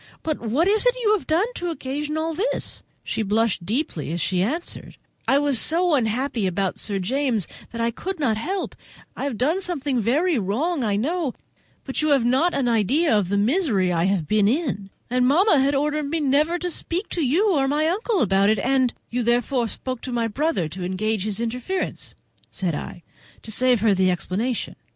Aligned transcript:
But 0.23 0.39
what 0.39 0.67
is 0.67 0.83
it 0.87 0.95
you 0.99 1.13
have 1.15 1.27
done 1.27 1.45
to 1.53 1.69
occasion 1.69 2.17
all 2.17 2.33
this?" 2.33 2.81
She 3.03 3.21
blushed 3.21 3.63
deeply 3.67 4.11
as 4.11 4.19
she 4.19 4.41
answered: 4.41 4.97
"I 5.27 5.37
was 5.37 5.59
so 5.59 5.93
unhappy 5.93 6.47
about 6.47 6.79
Sir 6.79 6.97
James 6.97 7.47
that 7.71 7.79
I 7.79 7.91
could 7.91 8.19
not 8.19 8.35
help—I 8.35 9.25
have 9.25 9.37
done 9.37 9.61
something 9.61 10.01
very 10.01 10.39
wrong, 10.39 10.83
I 10.83 10.95
know; 10.95 11.35
but 11.83 12.01
you 12.01 12.09
have 12.09 12.25
not 12.25 12.55
an 12.55 12.67
idea 12.67 13.15
of 13.15 13.29
the 13.29 13.37
misery 13.37 13.93
I 13.93 14.05
have 14.05 14.27
been 14.27 14.47
in: 14.47 14.89
and 15.07 15.27
mamma 15.27 15.59
had 15.59 15.75
ordered 15.75 16.09
me 16.09 16.19
never 16.19 16.57
to 16.57 16.71
speak 16.71 17.07
to 17.09 17.21
you 17.23 17.53
or 17.55 17.67
my 17.67 17.87
uncle 17.87 18.21
about 18.23 18.49
it, 18.49 18.57
and—" 18.57 18.95
"You 19.11 19.21
therefore 19.21 19.67
spoke 19.67 20.01
to 20.01 20.11
my 20.11 20.27
brother 20.27 20.67
to 20.67 20.83
engage 20.83 21.25
his 21.25 21.39
interference," 21.39 22.15
said 22.49 22.73
I, 22.73 23.03
to 23.43 23.51
save 23.51 23.81
her 23.81 23.93
the 23.93 24.09
explanation. 24.09 24.75